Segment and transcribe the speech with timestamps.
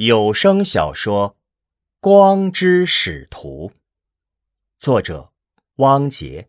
[0.00, 1.30] 有声小说
[1.98, 3.70] 《光之使徒》，
[4.78, 5.32] 作者
[5.78, 6.48] 汪杰，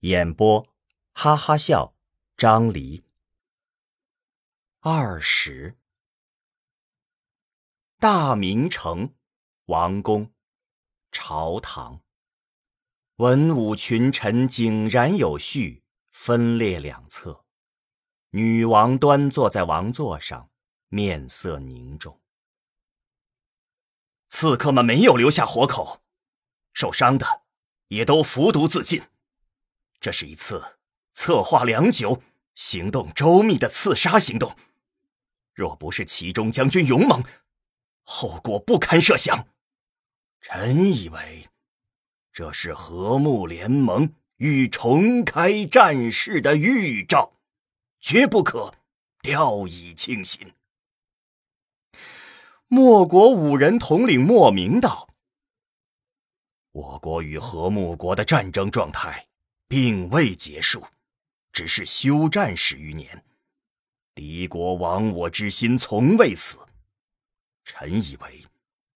[0.00, 0.68] 演播
[1.14, 1.94] 哈哈笑
[2.36, 3.02] 张黎。
[4.80, 5.78] 二十，
[7.98, 9.14] 大明城
[9.64, 10.30] 王宫
[11.10, 12.02] 朝堂，
[13.16, 15.82] 文武群臣井然有序，
[16.12, 17.46] 分列两侧。
[18.32, 20.50] 女王端坐在王座上，
[20.90, 22.20] 面色凝重。
[24.34, 26.02] 刺客们没有留下活口，
[26.72, 27.42] 受伤的
[27.86, 29.00] 也都服毒自尽。
[30.00, 30.76] 这是一次
[31.12, 32.20] 策划良久、
[32.56, 34.56] 行动周密的刺杀行动。
[35.54, 37.22] 若不是其中将军勇猛，
[38.02, 39.46] 后果不堪设想。
[40.40, 41.48] 臣以为，
[42.32, 47.34] 这是和睦联盟欲重开战事的预兆，
[48.00, 48.74] 绝不可
[49.22, 50.54] 掉以轻心。
[52.74, 55.08] 莫国五人统领莫名道
[56.74, 59.24] ：“我国与和睦国的战争状态
[59.68, 60.84] 并未结束，
[61.52, 63.24] 只是休战十余年。
[64.12, 66.58] 敌国亡我之心从未死。
[67.64, 68.44] 臣以为，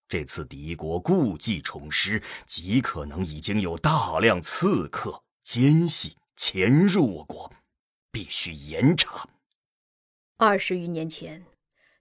[0.09, 7.49] 这次敌国故技重施，极可能已经有大量刺客奸细潜入我国，
[8.11, 9.25] 必须严查。
[10.35, 11.41] 二十余年前。”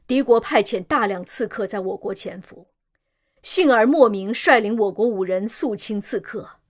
[0.09, 2.67] 敌国派遣大量刺客在我国潜伏，
[3.43, 6.61] 幸而莫名率领我国五人肃清刺客，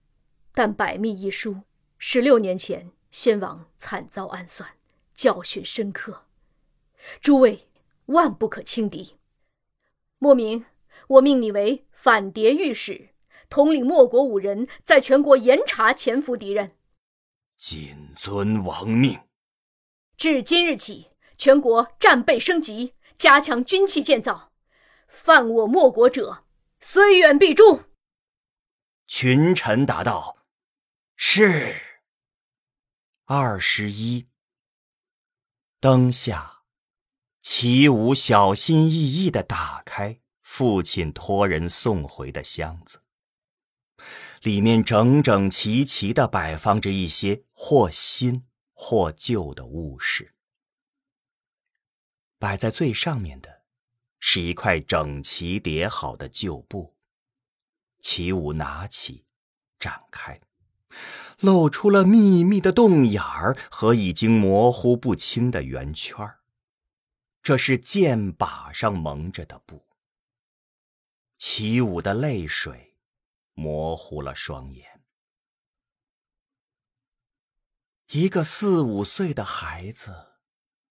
[0.53, 1.61] 但百密一疏，
[1.97, 4.69] 十六年前先王惨遭暗算，
[5.13, 6.25] 教训深刻，
[7.21, 7.69] 诸位
[8.07, 9.15] 万不可轻敌。
[10.17, 10.65] 莫名，
[11.07, 13.11] 我命你为反谍御史，
[13.49, 16.73] 统领莫国五人，在全国严查潜伏敌人。
[17.55, 19.17] 谨遵王命。
[20.17, 22.95] 至今日起，全国战备升级。
[23.19, 24.53] 加强军器建造，
[25.09, 26.45] 犯我莫国者，
[26.79, 27.83] 虽远必诛。
[29.07, 30.37] 群臣答道
[31.17, 31.75] ：“是。”
[33.27, 34.29] 二十一。
[35.81, 36.61] 灯下，
[37.41, 43.01] 齐武小心翼翼的打开父亲托人送回的箱子，
[44.43, 50.33] 里面整整齐齐的摆放着一些或新或旧的物事。
[52.39, 53.63] 摆在最上面的，
[54.19, 56.95] 是一块整齐叠好的旧布。
[57.99, 59.25] 齐武拿起，
[59.77, 60.39] 展开，
[61.39, 66.39] 露出了密密的洞眼儿和已经模糊不清的圆圈儿。
[67.43, 69.85] 这是剑把上蒙着的布。
[71.37, 72.95] 齐武的泪水
[73.53, 75.01] 模糊了双眼。
[78.11, 80.39] 一个四五岁的孩子，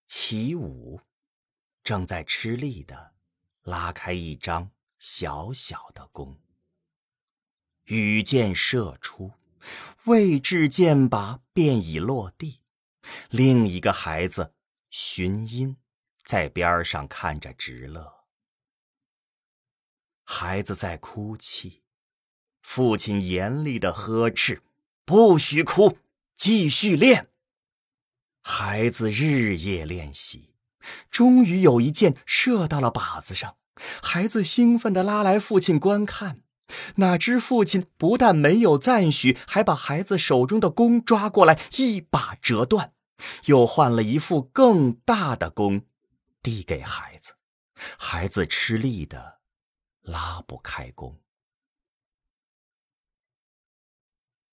[0.07, 1.01] 齐武。
[1.89, 3.15] 正在吃力的
[3.63, 6.39] 拉开一张小小的弓，
[7.85, 9.33] 羽箭射出，
[10.05, 12.61] 未至箭靶便已落地。
[13.31, 14.53] 另一个孩子
[14.91, 15.79] 寻音
[16.27, 18.27] 在边上看着直乐。
[20.25, 21.83] 孩子在哭泣，
[22.61, 24.63] 父亲严厉的呵斥
[25.07, 25.97] ：“不许哭，
[26.37, 27.31] 继续练。”
[28.45, 30.48] 孩子日夜练习。
[31.11, 33.57] 终于有一箭射到了靶子上，
[34.03, 36.43] 孩子兴奋地拉来父亲观看。
[36.97, 42.93] 哪知父亲不但没有赞许，还把孩子手中的弓抓过来，一把折断，
[43.47, 45.87] 又换了一副更大的弓，
[46.43, 47.35] 递给孩子。
[47.99, 49.39] 孩子吃力的
[50.03, 51.19] 拉不开弓。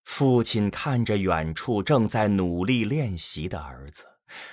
[0.03, 4.05] 父亲看着远处正在努力练习的儿子，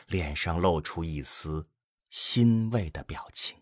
[0.07, 1.69] 脸上露出一丝。
[2.11, 3.57] 欣慰的表情。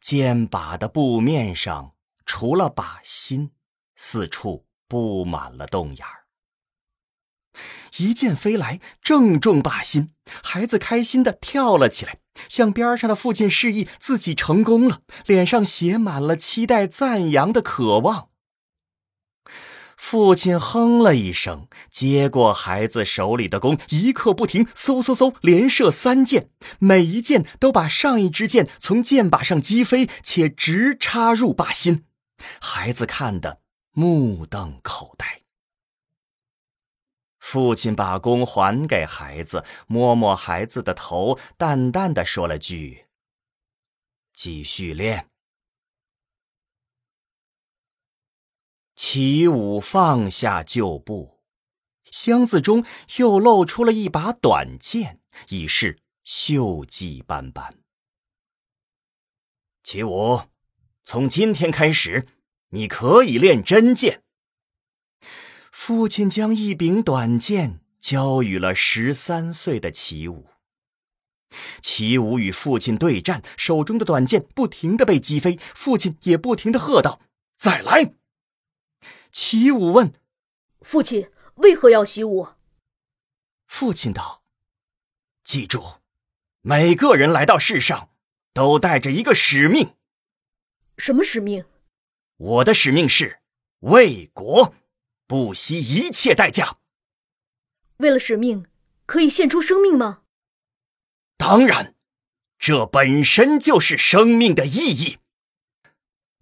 [0.00, 1.94] 箭靶的布面上，
[2.24, 3.50] 除了靶心，
[3.94, 6.24] 四处布满了洞眼儿。
[7.98, 18.30] 一箭飞来，正中靶心，孩子开心的跳了起来，向边上的父亲示意自己成功了，脸上写满了期待、赞扬的渴望。
[19.96, 32.04] 父亲哼了一声，接过孩子手里的弓，一刻不停，嗖嗖嗖，连射三箭，每一箭都把上一支箭从箭靶上击飞，且直插入靶心。
[32.60, 33.60] 孩子看得
[33.92, 35.42] 目瞪口呆。
[37.38, 43.06] 父亲把弓还给孩子，摸摸孩子的头，淡淡的说了句
[44.34, 45.28] ：“继续练。”
[48.96, 51.38] 齐武放下旧布，
[52.10, 52.82] 箱子中
[53.18, 55.20] 又露出了一把短剑，
[55.50, 57.76] 已是锈迹斑斑。
[59.82, 60.40] 齐武，
[61.02, 62.26] 从今天开始，
[62.70, 64.22] 你可以练真剑。”
[65.70, 70.46] 父亲将一柄短剑交予了十三岁的齐武。
[71.82, 77.20] 齐武与父亲对战，手中的短剑不停的被击飞，父亲也不停的喝道
[77.58, 78.14] ：“再来！”
[79.38, 80.14] 齐武问
[80.80, 82.48] ：“父亲为何要习武？”
[83.68, 84.42] 父亲道
[85.44, 85.98] ：“记住，
[86.62, 88.08] 每个人来到世上，
[88.54, 89.94] 都带着一个使命。
[90.96, 91.66] 什么使命？
[92.38, 93.40] 我的使命是
[93.80, 94.74] 为国，
[95.26, 96.78] 不惜一切代价。
[97.98, 98.64] 为了使命，
[99.04, 100.22] 可以献出生命吗？”
[101.36, 101.94] 当然，
[102.58, 105.18] 这本身就是生命的意义。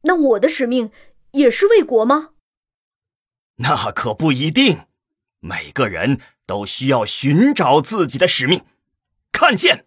[0.02, 0.92] 那我的使命
[1.32, 2.33] 也是为国吗？
[3.56, 4.86] 那可不一定。
[5.40, 8.64] 每个人都需要寻找自己的使命。
[9.32, 9.86] 看剑，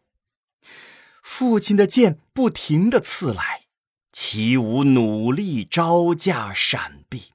[1.23, 3.63] 父亲的剑不停的刺来，
[4.11, 7.31] 齐武努力招架闪避。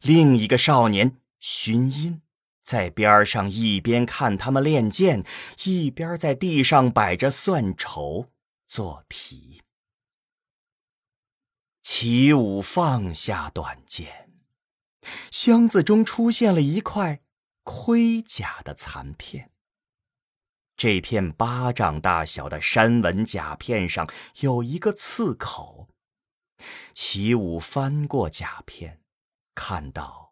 [0.00, 2.22] 另一个少年寻音。
[2.62, 5.24] 在边上一边看他们练剑，
[5.64, 8.28] 一边在地上摆着算筹
[8.68, 9.62] 做题。
[11.82, 14.30] 齐武放下短剑，
[15.30, 17.22] 箱子中出现了一块
[17.62, 19.50] 盔甲的残片。
[20.76, 24.08] 这片巴掌大小的山纹甲片上
[24.40, 25.88] 有一个刺口。
[26.92, 29.00] 齐武翻过甲片，
[29.54, 30.22] 看到。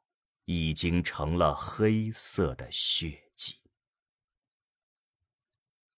[0.47, 3.61] 已经成了黑色的血迹。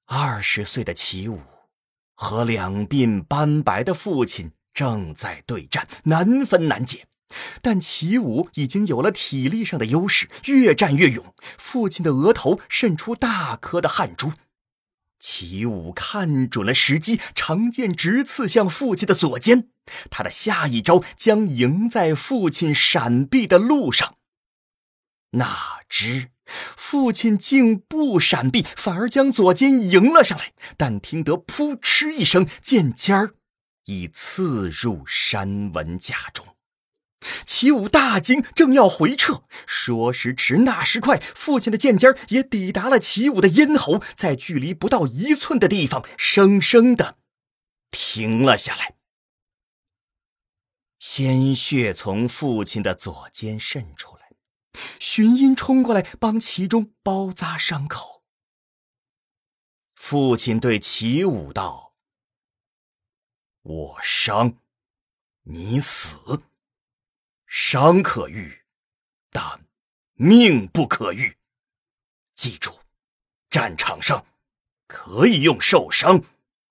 [0.05, 1.41] 二十岁的齐武
[2.13, 7.07] 和两鬓斑白的父亲正在对战，难分难解。
[7.61, 11.35] 但齐武已经有了体力上的优势，越战越勇。
[11.59, 14.33] 父亲的额头渗出大颗的汗珠。
[15.19, 19.69] 齐武看准了时机，长剑直刺向父亲的左肩。
[20.11, 24.17] 他的下一招将赢在父亲闪避的路上。
[25.33, 26.31] 哪知
[26.77, 30.53] 父亲竟不闪避，反而将左肩迎了上来。
[30.77, 33.35] 但听得“扑哧”一声，剑尖儿
[33.85, 36.52] 已刺入山纹甲中。
[37.45, 47.19] 齐武大惊，正要回撤，说时迟，那时快，父亲的剑尖也抵达了齐武的咽喉，在距离不到一寸的地方，生生的
[47.91, 48.95] 停了下来。
[50.99, 54.23] 鲜血从父亲的左肩渗出来。
[54.99, 58.23] 寻音冲过来帮齐中包扎伤口。
[59.95, 61.93] 父亲对齐武道
[63.63, 64.57] ：“我伤，
[65.43, 66.43] 你死。
[67.55, 68.63] 伤可愈，
[69.29, 69.67] 但
[70.15, 71.37] 命不可愈。
[72.33, 72.81] 记住，
[73.51, 74.25] 战场上
[74.87, 76.25] 可以用受伤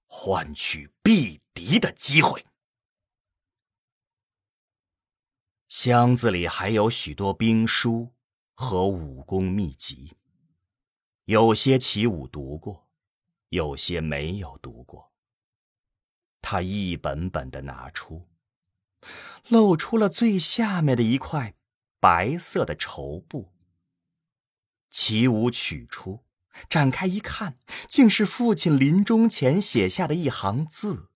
[0.08, 2.44] 换取避敌的机会。”
[5.70, 8.12] 箱子里还有许多兵书
[8.56, 10.18] 和武功秘籍，
[11.26, 12.90] 有些齐武读过，
[13.50, 15.12] 有些没有读过。
[16.42, 18.28] 他一本本的拿出，
[19.48, 21.56] 露出了最下面的一块
[22.00, 23.52] 白色的绸布。
[24.90, 26.20] 齐武取出，
[26.70, 27.56] 展开一看，
[27.88, 31.10] 竟是父亲临终前写下的一行字。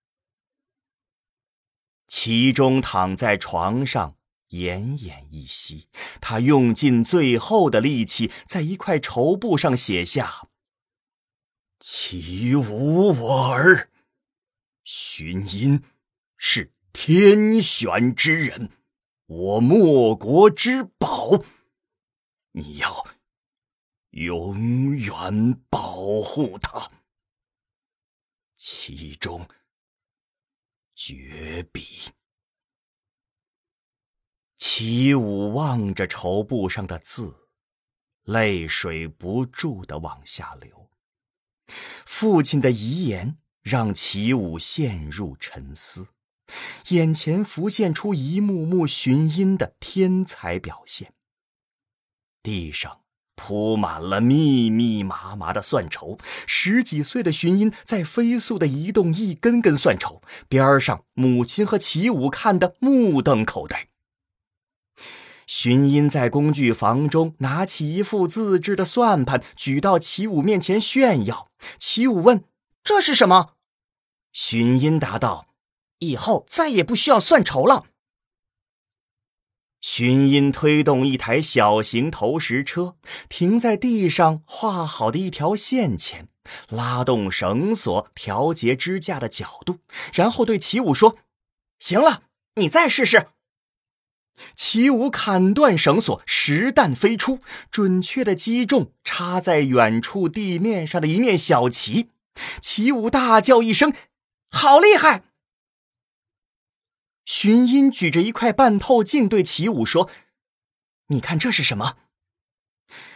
[2.07, 4.17] 齐中躺在床上。
[4.51, 5.89] 奄奄一息，
[6.21, 10.47] 他用尽最后的力气，在一块绸布上写下
[11.81, 13.89] ：“齐武我儿，
[14.83, 15.83] 寻音
[16.37, 18.71] 是天选之人，
[19.25, 21.43] 我莫国之宝，
[22.53, 23.05] 你要
[24.11, 26.89] 永远保护他。
[28.55, 29.45] 其中
[30.95, 32.13] 绝笔。”
[34.55, 37.49] 齐武望着绸布上的字，
[38.23, 40.89] 泪水不住的往下流。
[42.05, 46.07] 父亲的遗言让齐武陷入沉思，
[46.89, 51.13] 眼前浮现出一幕幕寻音的天才表现。
[52.43, 53.01] 地上
[53.35, 63.89] 铺满了密密麻麻的蒜绸，十几岁的寻音在飞速的移动一根根蒜绸，边上母亲和齐武看得目瞪口呆。
[65.47, 71.51] 荀音在工具房中拿起一副自制的算盘，举到齐武面前炫耀。
[71.77, 72.45] 齐武问
[72.83, 73.53] ：“这是什么？”
[74.33, 75.47] 荀音答道
[75.99, 77.85] ：“以后再也不需要算筹了。”
[79.81, 82.95] 荀音推动一台小型投石车，
[83.29, 86.27] 停在地上画好的一条线前，
[86.69, 89.77] 拉动绳索调节支架的角度，
[90.11, 91.17] 然后对齐武说
[91.77, 92.23] ：“行了，
[92.55, 93.27] 你再试试。”
[94.55, 102.09] 齐武砍断绳索，石弹飞出，准确的击中插在远处地面上的一面小旗。
[102.59, 103.93] 齐武大叫一声
[104.49, 105.25] ：“好厉害！”
[107.25, 110.09] 荀音举着一块半透镜对齐武说
[111.09, 111.97] ：“你看这是什么？”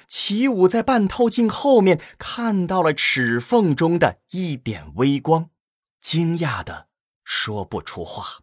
[0.07, 5.51] 齐武在半透镜后面看到了齿缝中的一点微光，
[6.01, 6.87] 惊讶的
[7.23, 8.39] 说不出话。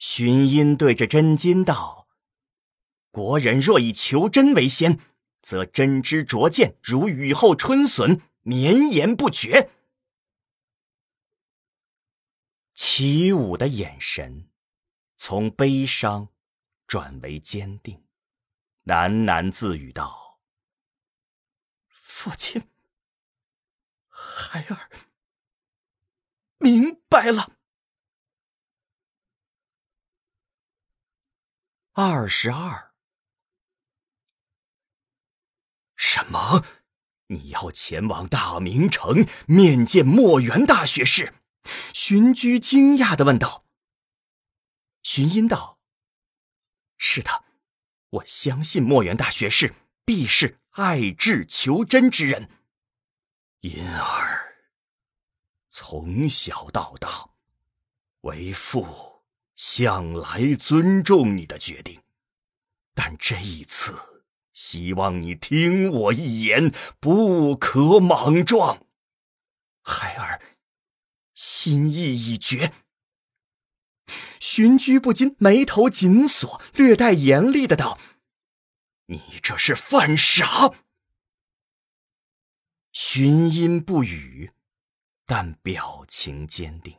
[0.00, 2.08] 荀音对着真金道
[3.12, 4.98] ：“国人若以求真为先，
[5.40, 9.70] 则真知灼见如雨后春笋，绵延不绝。”
[12.74, 14.50] 齐武的眼神
[15.16, 16.28] 从悲伤
[16.86, 18.04] 转为坚定，
[18.84, 20.40] 喃喃自语道
[21.88, 22.68] ：“父亲，
[24.08, 24.90] 孩儿
[26.58, 27.56] 明白了。”
[31.94, 32.92] 二十二？
[35.94, 36.64] 什么？
[37.28, 41.34] 你要前往大明城面见墨元大学士？
[41.92, 43.64] 荀居惊讶的问道
[45.02, 45.78] ：“荀音道，
[46.96, 47.44] 是的，
[48.10, 52.50] 我相信墨元大学士必是爱智求真之人。
[53.60, 54.56] 因而
[55.70, 57.30] 从小到大，
[58.20, 59.22] 为父
[59.56, 62.02] 向来尊重你的决定，
[62.94, 68.86] 但这一次，希望你听我一言，不可莽撞，
[69.82, 70.40] 孩儿。”
[71.34, 72.72] 心意已决，
[74.38, 77.98] 荀居不禁眉头紧锁，略带严厉的道
[79.06, 80.72] ：“你这是犯傻。”
[82.92, 84.52] 荀音不语，
[85.26, 86.96] 但表情坚定。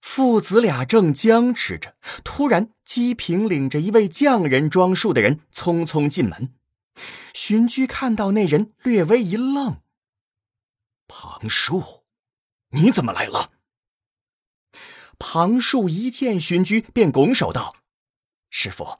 [0.00, 6.54] 父子俩正僵持着，突然姬平领着一位匠人装束的人匆匆进门。
[7.34, 9.82] 荀居看到那人，略微一愣
[11.08, 11.97] ：“庞树。”
[12.70, 13.52] 你怎么来了？
[15.18, 17.76] 庞树一见荀居，便拱手道
[18.50, 18.98] ：“师傅，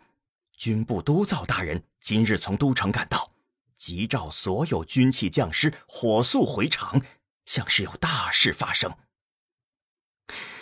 [0.56, 3.32] 军部督造大人今日从都城赶到，
[3.76, 7.02] 急召所有军器匠师火速回场，
[7.44, 8.96] 像是有大事发生。”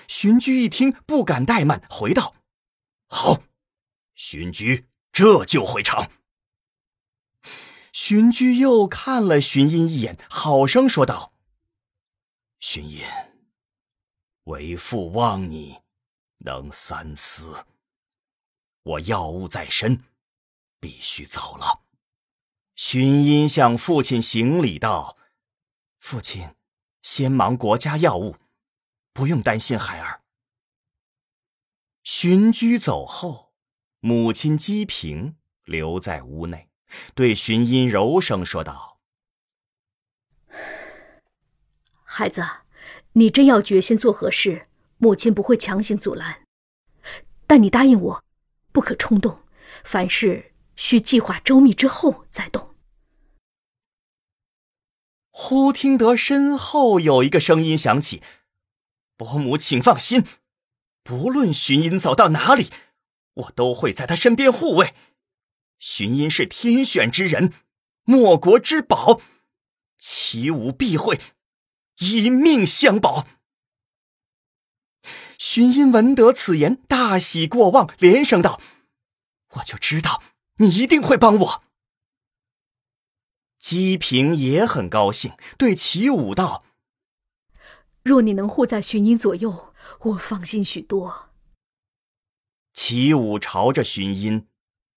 [0.08, 2.34] 荀居一听，不敢怠慢，回道
[3.08, 3.42] ：“好，
[4.14, 6.10] 荀居这就回城。”
[7.92, 11.32] 荀居又看了荀音一眼，好生说道。
[12.68, 13.06] 寻音，
[14.42, 15.82] 为父望你
[16.38, 17.64] 能三思。
[18.82, 20.02] 我药物在身，
[20.80, 21.84] 必须走了。
[22.74, 25.16] 寻音向父亲行礼道
[26.00, 26.56] ：“父亲，
[27.02, 28.34] 先忙国家要务，
[29.12, 30.24] 不用担心孩儿。”
[32.02, 33.54] 荀居走后，
[34.00, 36.68] 母亲姬平留在屋内，
[37.14, 38.95] 对荀音柔声说道。
[42.18, 42.42] 孩子，
[43.12, 46.46] 你真要决心做何事，母亲不会强行阻拦。
[47.46, 48.24] 但你答应我，
[48.72, 49.40] 不可冲动，
[49.84, 52.74] 凡事需计划周密之后再动。
[55.28, 58.22] 忽听得身后有一个声音响起
[59.18, 60.24] ：“伯母，请放心，
[61.02, 62.70] 不论寻音走到哪里，
[63.34, 64.94] 我都会在他身边护卫。
[65.78, 67.52] 寻音是天选之人，
[68.04, 69.20] 莫国之宝，
[69.98, 71.20] 其武必会。”
[71.98, 73.26] 以命相保。
[75.38, 78.60] 荀音闻得此言，大喜过望，连声道
[79.56, 80.22] ：“我就知道
[80.56, 81.64] 你一定会帮我。”
[83.60, 86.64] 姬平也很高兴，对齐武道
[88.02, 91.30] ：“若你能护在荀音左右，我放心许多。”
[92.72, 94.48] 齐武朝着荀音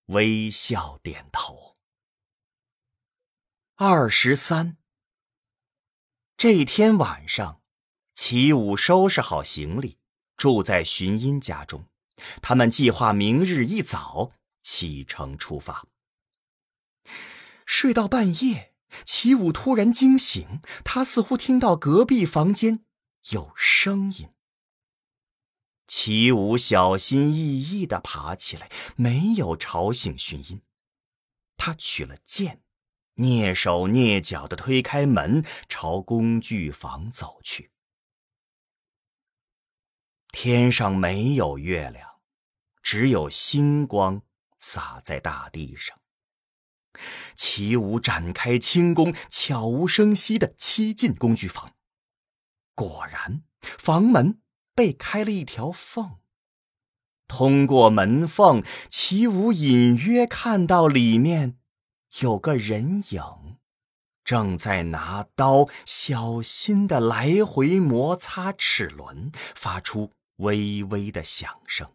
[0.06, 1.76] 微笑点头。
[3.76, 4.79] 二十三。
[6.42, 7.60] 这天晚上，
[8.14, 9.98] 齐武收拾好行李，
[10.38, 11.84] 住在荀音家中。
[12.40, 14.30] 他们计划明日一早
[14.62, 15.86] 启程出发。
[17.66, 18.72] 睡到半夜，
[19.04, 22.86] 齐武突然惊醒，他似乎听到隔壁房间
[23.32, 24.30] 有声音。
[25.86, 30.62] 齐武小心翼翼的爬起来，没有吵醒荀音。
[31.58, 32.62] 他取了剑。
[33.16, 37.70] 蹑手蹑脚的推开门，朝工具房走去。
[40.32, 42.08] 天上没有月亮，
[42.82, 44.22] 只有星光
[44.58, 45.98] 洒在大地上。
[47.36, 51.74] 齐武展开轻功，悄无声息的切进工具房。
[52.74, 54.40] 果然，房门
[54.74, 56.18] 被开了一条缝。
[57.28, 61.59] 通过门缝，齐武隐约看到里面
[62.18, 63.22] 有个人影，
[64.24, 71.88] 正在拿刀小心的来回摩擦齿轮，发出微微的响声。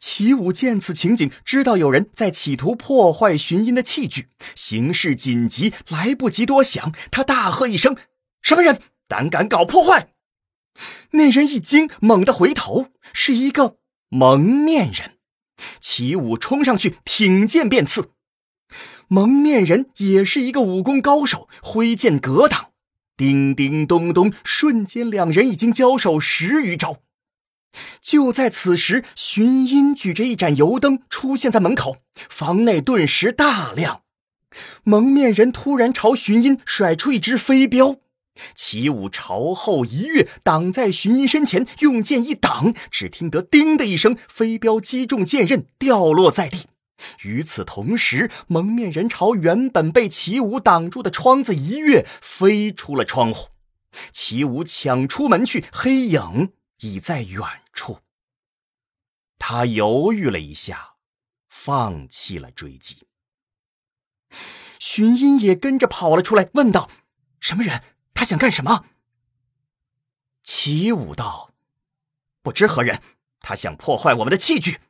[0.00, 7.96] 齐武见此情景，知道有人在企图破坏寻音的器具，形势紧急，来不及多想，他大喝一声
[8.42, 10.12] ：“什么人胆敢搞破坏？”
[11.12, 15.18] 那人一惊，猛地回头，是一个蒙面人。
[15.80, 18.10] 齐武冲上去，挺剑便刺。
[19.08, 22.70] 蒙面人也是一个武功高手，挥剑格挡，
[23.16, 26.98] 叮叮咚咚，瞬间两人已经交手十余招。
[28.00, 31.98] 就在此时，寻音举着一盏油灯出现在门口，
[32.28, 34.02] 房内顿时大亮。
[34.82, 37.96] 蒙面人突然朝寻音甩出一只飞镖。
[38.54, 46.66] 齐武朝后一跃，挡在寻音身前，用剑一挡，只听得“叮”的一声，飞镖击中剑刃，掉落在地。
[47.22, 53.50] 与此同时，蒙面人朝原本被齐武挡住的窗子一跃，飞出了窗户。
[54.12, 58.00] 齐武抢出门去，黑影已在远处。
[59.38, 60.96] 他犹豫了一下，
[61.48, 63.06] 放弃了追击。
[64.78, 66.90] 寻音也跟着跑了出来，问道
[67.40, 67.82] ：“什么人？”
[68.14, 68.86] 他想干什么？
[70.42, 71.52] 齐武道，
[72.40, 73.02] 不知何人，
[73.40, 74.80] 他想破坏我们的器具。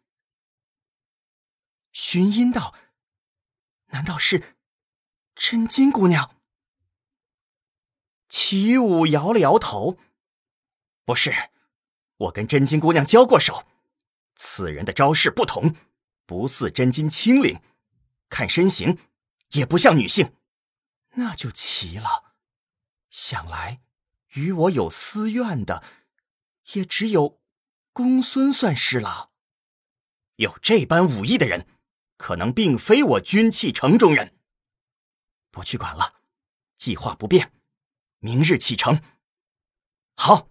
[1.99, 2.75] 寻音道，
[3.87, 4.55] 难道是
[5.35, 6.37] 真金姑娘？
[8.29, 9.97] 齐武摇了摇头，
[11.07, 11.33] 不是，
[12.19, 13.67] 我跟真金姑娘交过手，
[14.35, 15.75] 此人的招式不同，
[16.27, 17.63] 不似真金轻灵，
[18.29, 18.99] 看身形
[19.53, 20.35] 也不像女性，
[21.15, 22.35] 那就奇了。
[23.09, 23.81] 想来，
[24.35, 25.83] 与我有私怨的，
[26.75, 27.41] 也只有
[27.95, 29.31] 公孙算是了。
[30.35, 31.67] 有这般武艺的人，
[32.17, 34.37] 可能并非我军器城中人。
[35.51, 36.21] 不去管了，
[36.77, 37.53] 计划不变，
[38.19, 39.03] 明日启程。
[40.17, 40.49] 好。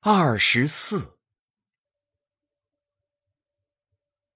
[0.00, 1.18] 二十四，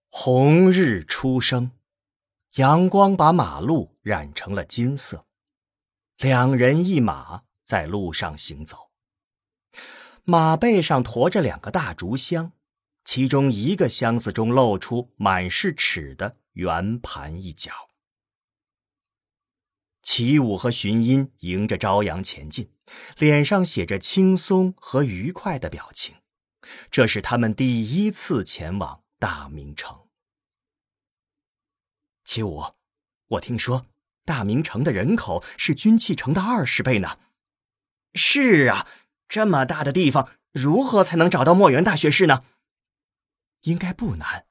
[0.09, 1.72] 红日初升，
[2.55, 5.27] 阳光把马路染成了金色。
[6.16, 8.90] 两人一马在路上行走，
[10.24, 12.53] 马背上驮着两个大竹箱，
[13.09, 17.73] 其中一个箱子中露出满是齿的圆盘一角。
[20.03, 22.71] 齐武和寻音迎着朝阳前进，
[23.16, 26.16] 脸上写着轻松和愉快的表情，
[26.90, 30.07] 这是他们第一次前往大明城。
[32.27, 32.62] 齐武，
[33.29, 33.87] 我听说。
[34.27, 37.18] 大明城的人口是军器城的二十倍呢。
[38.12, 38.87] 是啊，
[39.27, 42.44] 这么大的地方，如何才能找到墨园大学士呢？
[43.62, 44.47] 应该不难，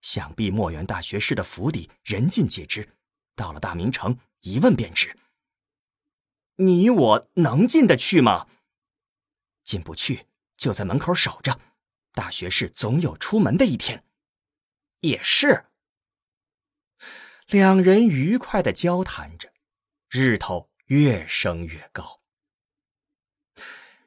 [0.00, 2.96] 想必墨园大学士的府邸人尽皆知，
[3.34, 5.16] 到了大明城一问便知。
[6.56, 8.48] 你我能进得去吗？
[9.62, 11.60] 进不去，就在门口守着，
[12.12, 14.04] 大学士总有出门的一天。
[15.00, 15.66] 也是。
[17.46, 19.52] 两人愉快的交谈着，
[20.08, 22.20] 日头越升越高。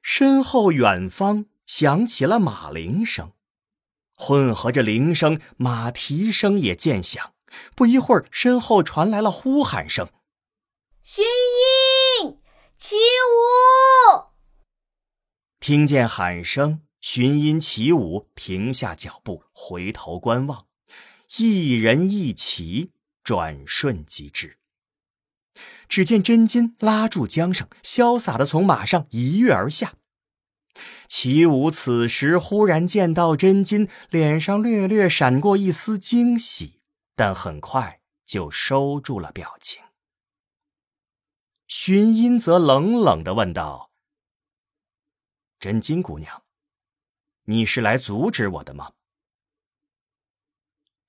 [0.01, 3.33] 身后远方响起了马铃声，
[4.23, 7.33] 混合着铃声，马蹄声也渐响。
[7.75, 10.11] 不一会儿，身后传来了呼喊声
[11.01, 11.25] ：“寻
[12.21, 12.37] 音，
[12.77, 14.29] 起舞！”
[15.59, 20.67] 听见喊声，寻音起舞，停下脚步，回头观望，
[21.37, 22.91] 一人一骑。
[23.23, 24.57] 转瞬即至。
[25.87, 29.95] 只见真金拉住缰绳，潇洒的从马上一跃而下。
[31.07, 36.79] 齐武此时忽然见到真金，脸上略略闪过一丝惊喜，
[37.15, 39.81] 但很快就收住了表情。
[41.67, 43.91] 寻音则冷冷的问道
[45.59, 46.43] ：“真金姑娘，
[47.45, 48.93] 你是来阻止我的吗？”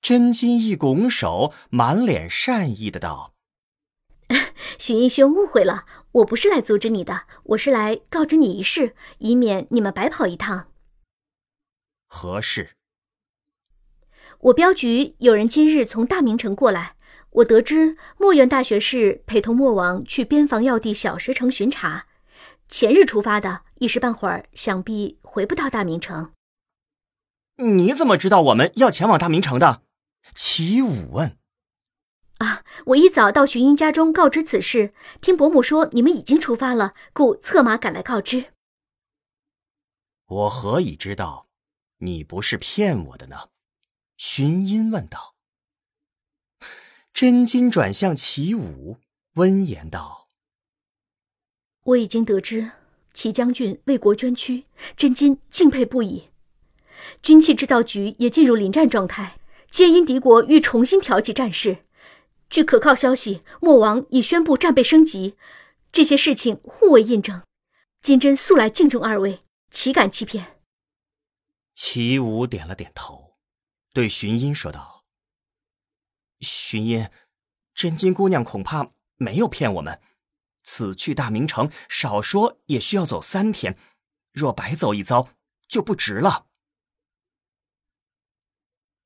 [0.01, 3.32] 真金一拱手，满脸善意的道
[4.77, 10.67] ：“寻音兄误会了，我不是来阻止你的，我是来告知你一事，以免你们白跑一趟。
[12.07, 12.71] ”“何事
[14.39, 16.95] ？”“我镖局有人今日从大明城过来，
[17.29, 22.07] 我得知墨渊大学士陪同墨王去边防要地小石城巡查，
[22.67, 26.31] 前日出发的，一时半会儿想必回不到大明城。”
[27.57, 29.83] 你怎么知道我们要前往大明城的？
[30.33, 31.37] 齐武问。
[32.43, 38.47] 啊，我一早到寻音家中告知此事，听伯母说你们已经出发了，故策马赶来告知。
[40.25, 41.47] 我何以知道
[41.99, 43.49] 你不是骗我的呢？
[44.17, 45.35] 寻音问道。
[47.13, 48.97] 真金转向齐武，
[49.35, 50.27] 温言道
[51.85, 52.71] ：“我已经得知
[53.13, 54.65] 齐将军为国捐躯，
[54.97, 56.29] 真金敬佩不已。
[57.21, 61.85] 军器制造局也进入临战状态，皆因敌国欲重新挑起战事。
[62.53, 65.35] 据可靠消息，莫王已宣布战备升级，
[65.91, 67.41] 这些事情互为印证。
[67.99, 70.61] 金针素来敬重二位，岂敢欺骗？”
[71.73, 73.39] 齐武点了点头，
[73.91, 75.03] 对寻音说道。
[76.41, 77.09] 寻音，
[77.73, 79.99] 真金姑娘恐怕没有骗我们。
[80.63, 83.75] 此去大明城，少说也需要走三天，
[84.31, 85.29] 若白走一遭，
[85.67, 86.45] 就不值了。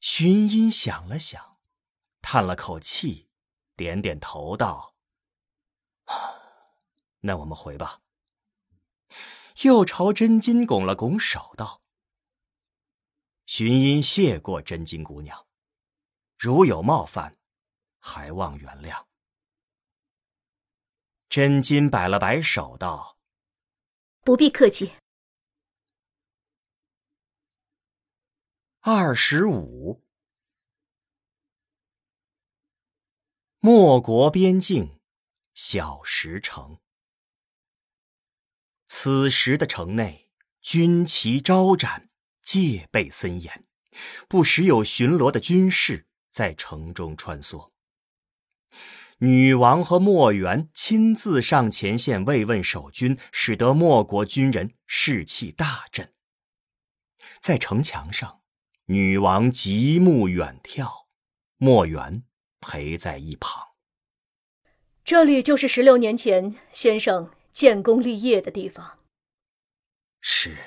[0.02, 1.58] 寻音想了想，
[2.22, 3.27] 叹了口气，
[3.78, 4.94] 点点头道
[7.22, 8.02] ：“那我们回吧。”
[9.64, 11.82] 又朝真金拱了拱手道
[13.48, 15.48] ：“寻音谢过真金姑娘。”
[16.38, 17.36] 如有冒犯，
[18.00, 19.06] 还望原谅。
[21.30, 23.18] 真金摆了摆手，道
[24.22, 24.94] ：“不必客气。”
[28.82, 30.04] 二十五，
[33.70, 34.98] 莫国边境，
[35.54, 36.78] 小石城。
[38.88, 40.30] 此时的城内，
[40.62, 42.10] 军旗招展，
[42.42, 43.66] 戒备森严，
[44.30, 46.08] 不时有巡逻的军士。
[46.32, 47.72] 在城中穿梭，
[49.18, 56.14] 女王和莫元亲自上前线慰问守军，使得莫国军人士气大振。
[57.42, 58.40] 在城墙上，
[58.86, 61.08] 女王极目远眺，
[61.58, 62.24] 莫元
[62.60, 63.66] 陪在一旁。
[65.04, 69.00] 这里就是十六年前先生建功立业的地方。
[70.20, 70.58] 是，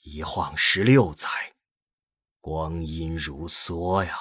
[0.00, 1.28] 一晃十六载，
[2.40, 4.16] 光阴如梭呀。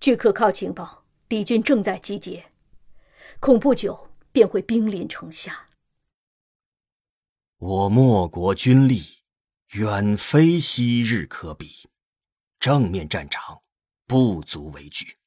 [0.00, 2.50] 据可靠情报，敌军正在集结，
[3.38, 5.68] 恐不久便会兵临城下。
[7.58, 9.02] 我莫国军力
[9.72, 11.90] 远非昔日可比，
[12.58, 13.60] 正面战场
[14.10, 15.18] 不足为惧，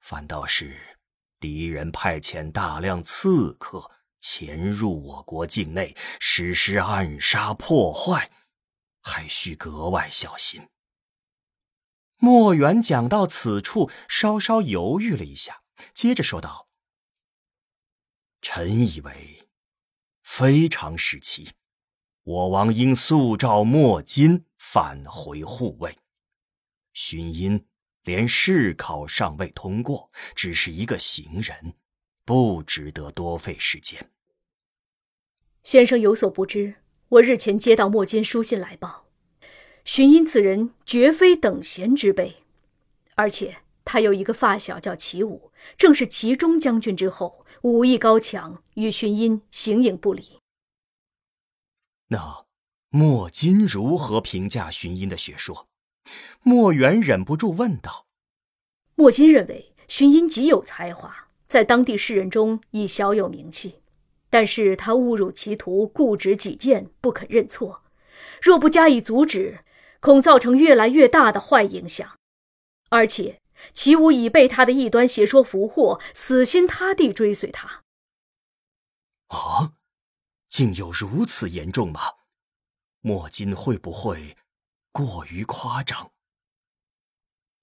[0.00, 0.98] 反倒是
[1.38, 8.30] 敌人派遣大量刺客潜入我国境内，实施暗杀破坏，
[9.00, 10.68] 还需格外小心。
[12.18, 15.62] 莫元讲到此处，稍稍犹豫了一下，
[15.94, 16.68] 接着说道
[18.42, 19.48] ：“臣以为，
[20.22, 21.52] 非常时期，
[22.24, 25.98] 我王应速召莫金返回护卫。
[26.92, 27.66] 寻音
[28.04, 31.74] 连试考尚未通过，只是一个行人，
[32.24, 34.10] 不值得多费时间。”
[35.64, 36.76] 先生有所不知，
[37.08, 39.06] 我日前接到莫金书信来报。
[39.84, 42.42] 寻音此人绝非等闲之辈，
[43.14, 50.38] 而且他有一个发小叫齐武，正是齐中将军之后，武艺高强，与寻音形影不离。
[52.08, 52.44] 那
[52.90, 55.69] 莫金如何评价荀音的学说？
[56.42, 58.06] 莫元忍不住问道。
[58.94, 63.82] 莫金认为荀音极有才华，在当地士人中已小有名气，
[64.28, 67.82] 但是他误入歧途，固执己见，不肯认错，
[68.40, 69.60] 若不加以阻止。
[70.02, 72.18] 恐造成越来越大的坏影响，
[72.88, 73.42] 而且
[73.74, 77.82] 齐武已被他的异端邪说俘获，死心塌地追随他。
[79.26, 79.74] 啊，
[80.48, 82.00] 竟有如此严重吗？
[83.02, 84.38] 莫金会不会
[84.92, 86.10] 过于夸张？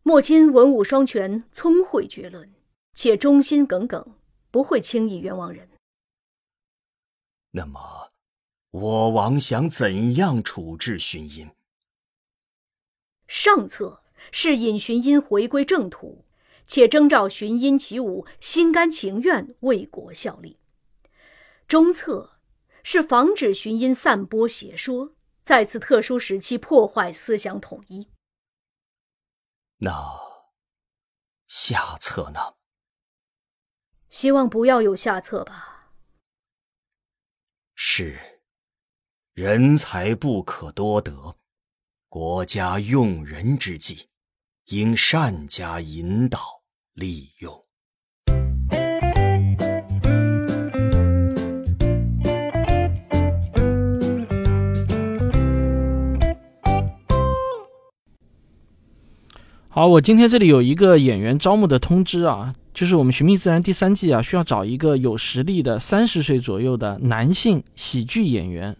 [0.04, 2.54] 莫金文武双全，聪慧绝伦，
[2.94, 4.16] 且忠心耿耿，
[4.50, 5.70] 不会轻易冤枉人。
[7.52, 8.10] 那么，
[8.72, 11.52] 我王想怎样处置荀音？
[13.28, 16.24] 上策是引荀音回归正途，
[16.66, 20.58] 且征召荀音起舞心甘情愿为国效力。
[21.68, 22.40] 中策
[22.84, 25.17] 是防止荀音散播邪说，
[25.48, 28.10] 在此特殊时期破坏思想统一。
[29.78, 29.90] 那
[31.48, 32.56] 下策呢？
[34.10, 35.94] 希望不要有下策吧。
[37.76, 38.42] 是，
[39.32, 41.38] 人才不可多得。
[42.10, 44.10] 国家用人之际，
[44.66, 47.67] 应善加引导利用。
[59.78, 68.76] 好，我今天这里有一个演员招募的通知啊，就是我们《寻觅自然》第三季啊，需要找一个有实力的三十岁左右的男性喜剧演员，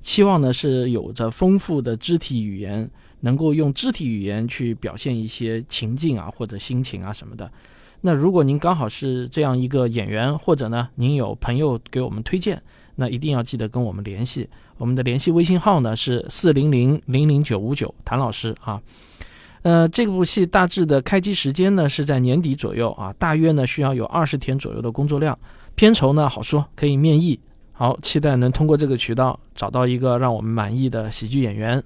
[0.00, 7.48] 期望呢是有着丰富的肢体语言，能够用肢体语言去表现一些情境啊或者心情啊什么的。
[8.00, 12.60] 那如果您刚好是这样一个演员，或者呢您有朋友给我们推荐，
[12.96, 14.48] 那一定要记得跟我们联系。
[14.78, 18.82] 我们的联系微信号呢是四零零零零九五九，谭老师啊。
[19.62, 25.38] 呃，这部戏大致的开机时间呢是在年底左右啊，大约呢需要有二十天左右的工作量，
[25.74, 27.38] 片酬呢好说，可以面议。
[27.72, 31.82] 好，期待能通过这个渠道找到一个让我们满意的喜剧演员。